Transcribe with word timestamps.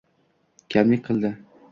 Kamlik 0.75 1.03
qildi 1.09 1.33